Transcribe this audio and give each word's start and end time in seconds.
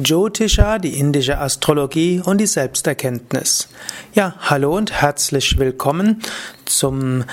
Jyotisha, 0.00 0.78
die 0.78 0.96
indische 0.96 1.38
Astrologie 1.38 2.22
und 2.24 2.38
die 2.38 2.46
Selbsterkenntnis. 2.46 3.68
Ja, 4.14 4.36
hallo 4.38 4.76
und 4.76 4.92
herzlich 4.92 5.58
willkommen 5.58 6.22
zum 6.66 7.24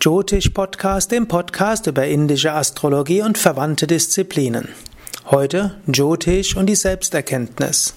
Jyotish 0.00 0.50
Podcast, 0.50 1.10
dem 1.10 1.26
Podcast 1.26 1.88
über 1.88 2.06
indische 2.06 2.52
Astrologie 2.52 3.22
und 3.22 3.36
verwandte 3.36 3.88
Disziplinen. 3.88 4.68
Heute 5.26 5.80
Jyotish 5.88 6.56
und 6.56 6.66
die 6.66 6.76
Selbsterkenntnis. 6.76 7.94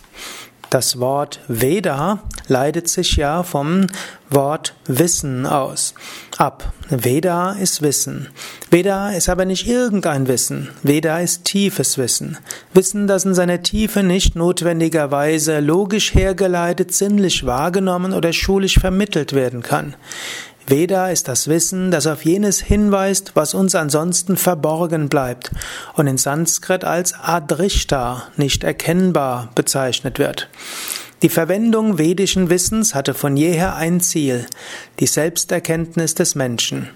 Das 0.71 1.01
Wort 1.01 1.41
Veda 1.49 2.19
leitet 2.47 2.87
sich 2.87 3.17
ja 3.17 3.43
vom 3.43 3.87
Wort 4.29 4.73
Wissen 4.87 5.45
aus. 5.45 5.93
Ab. 6.37 6.71
Veda 6.89 7.51
ist 7.51 7.81
Wissen. 7.81 8.29
Veda 8.69 9.11
ist 9.11 9.27
aber 9.27 9.43
nicht 9.43 9.67
irgendein 9.67 10.29
Wissen. 10.29 10.69
Veda 10.81 11.19
ist 11.19 11.43
tiefes 11.43 11.97
Wissen. 11.97 12.37
Wissen, 12.73 13.05
das 13.05 13.25
in 13.25 13.33
seiner 13.33 13.61
Tiefe 13.61 14.01
nicht 14.01 14.37
notwendigerweise 14.37 15.59
logisch 15.59 16.13
hergeleitet, 16.13 16.93
sinnlich 16.93 17.45
wahrgenommen 17.45 18.13
oder 18.13 18.31
schulisch 18.31 18.79
vermittelt 18.79 19.33
werden 19.33 19.63
kann. 19.63 19.95
Veda 20.71 21.09
ist 21.09 21.27
das 21.27 21.49
Wissen, 21.49 21.91
das 21.91 22.07
auf 22.07 22.23
jenes 22.23 22.61
hinweist, 22.61 23.33
was 23.35 23.53
uns 23.53 23.75
ansonsten 23.75 24.37
verborgen 24.37 25.09
bleibt 25.09 25.51
und 25.95 26.07
in 26.07 26.17
Sanskrit 26.17 26.85
als 26.85 27.13
Adrishta, 27.13 28.23
nicht 28.37 28.63
erkennbar, 28.63 29.51
bezeichnet 29.53 30.17
wird. 30.17 30.47
Die 31.23 31.29
Verwendung 31.29 31.97
vedischen 31.97 32.49
Wissens 32.49 32.95
hatte 32.95 33.13
von 33.13 33.35
jeher 33.35 33.75
ein 33.75 33.99
Ziel, 33.99 34.45
die 35.01 35.07
Selbsterkenntnis 35.07 36.15
des 36.15 36.35
Menschen. 36.35 36.89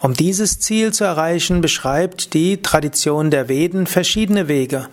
Um 0.00 0.14
dieses 0.14 0.58
Ziel 0.58 0.94
zu 0.94 1.04
erreichen, 1.04 1.60
beschreibt 1.60 2.32
die 2.32 2.62
Tradition 2.62 3.30
der 3.30 3.50
Veden 3.50 3.86
verschiedene 3.86 4.48
Wege, 4.48 4.88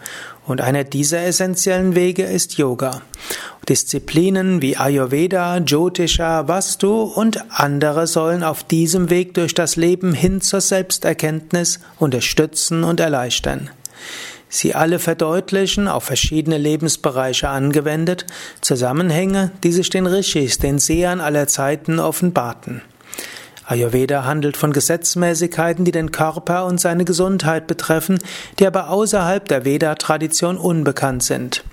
und 0.46 0.62
einer 0.62 0.84
dieser 0.84 1.24
essentiellen 1.24 1.96
Wege 1.96 2.24
ist 2.24 2.58
Yoga. 2.58 3.02
Disziplinen 3.70 4.62
wie 4.62 4.78
Ayurveda, 4.78 5.58
Jyotisha, 5.58 6.48
Vastu 6.48 7.02
und 7.02 7.44
andere 7.52 8.08
sollen 8.08 8.44
auf 8.44 8.64
diesem 8.64 9.10
Weg 9.10 9.34
durch 9.34 9.54
das 9.54 9.76
Leben 9.76 10.14
hin 10.14 10.40
zur 10.40 10.62
Selbsterkenntnis 10.62 11.82
unterstützen 12.00 12.86
und 12.86 13.02
erleichtern. 13.02 13.70
Sie 14.48 14.74
alle 14.74 15.00
verdeutlichen, 15.00 15.90
auf 15.90 16.06
verschiedene 16.06 16.58
Lebensbereiche 16.58 17.50
angewendet, 17.50 18.26
Zusammenhänge, 18.62 19.52
die 19.64 19.74
sich 19.74 19.90
den 19.90 20.08
Rishis, 20.08 20.58
den 20.60 20.80
Sehern 20.80 21.20
aller 21.20 21.48
Zeiten 21.48 22.00
offenbarten. 22.00 22.82
Ayurveda 23.66 24.24
handelt 24.24 24.56
von 24.56 24.72
Gesetzmäßigkeiten, 24.72 25.84
die 25.84 25.92
den 25.92 26.14
Körper 26.14 26.66
und 26.66 26.80
seine 26.80 27.04
Gesundheit 27.04 27.68
betreffen, 27.68 28.18
die 28.60 28.66
aber 28.66 28.90
außerhalb 28.90 29.46
der 29.46 29.66
Veda-Tradition 29.66 30.58
unbekannt 30.58 31.24
sind. 31.24 31.66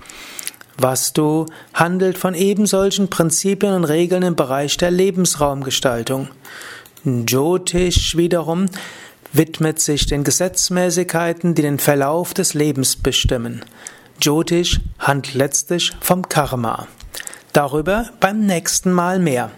Vastu 0.77 1.45
handelt 1.73 2.17
von 2.17 2.33
ebensolchen 2.33 3.09
Prinzipien 3.09 3.73
und 3.73 3.85
Regeln 3.85 4.23
im 4.23 4.35
Bereich 4.35 4.77
der 4.77 4.91
Lebensraumgestaltung. 4.91 6.27
Jyotish 7.03 8.17
wiederum 8.17 8.65
widmet 9.31 9.79
sich 9.79 10.05
den 10.05 10.23
Gesetzmäßigkeiten, 10.23 11.55
die 11.55 11.61
den 11.61 11.79
Verlauf 11.79 12.33
des 12.33 12.53
Lebens 12.53 12.95
bestimmen. 12.95 13.63
Jyotish 14.21 14.79
handelt 14.99 15.33
letztlich 15.35 15.91
vom 16.01 16.27
Karma. 16.27 16.87
Darüber 17.53 18.09
beim 18.19 18.45
nächsten 18.45 18.91
Mal 18.91 19.19
mehr. 19.19 19.51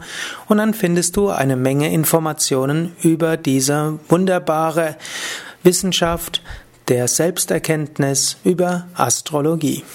und 0.50 0.58
dann 0.58 0.74
findest 0.74 1.16
du 1.16 1.30
eine 1.30 1.56
Menge 1.56 1.94
Informationen 1.94 2.92
über 3.02 3.38
diese 3.38 4.00
wunderbare 4.10 4.98
Wissenschaft 5.64 6.42
der 6.90 7.08
Selbsterkenntnis 7.08 8.36
über 8.44 8.88
Astrologie. 8.96 9.86